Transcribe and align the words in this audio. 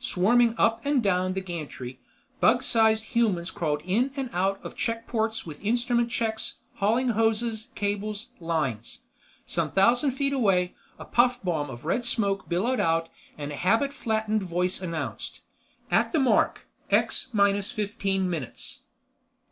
Swarming 0.00 0.56
up 0.58 0.84
and 0.84 1.04
down 1.04 1.34
the 1.34 1.40
gantry, 1.40 2.00
bug 2.40 2.64
sized 2.64 3.04
humans 3.04 3.52
crawled 3.52 3.80
in 3.84 4.10
and 4.16 4.28
out 4.32 4.58
of 4.64 4.74
check 4.74 5.06
ports 5.06 5.46
with 5.46 5.64
instrument 5.64 6.10
checks, 6.10 6.54
hauling 6.78 7.10
hoses, 7.10 7.68
cables, 7.76 8.30
lines. 8.40 9.02
Some 9.46 9.70
thousand 9.70 10.10
feet 10.10 10.32
away, 10.32 10.74
a 10.98 11.04
puff 11.04 11.40
bomb 11.44 11.70
of 11.70 11.84
red 11.84 12.04
smoke 12.04 12.48
billowed 12.48 12.80
out 12.80 13.08
and 13.38 13.52
a 13.52 13.56
habit 13.56 13.92
flattened 13.92 14.42
voice 14.42 14.82
announced: 14.82 15.42
"At 15.92 16.12
the 16.12 16.18
mark, 16.18 16.66
X 16.90 17.28
Minus 17.32 17.70
Fifteen 17.70 18.28
Minutes 18.28 18.80